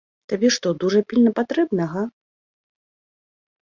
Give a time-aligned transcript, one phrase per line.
[0.31, 2.03] Табе што, дужа пільна патрэбна, га?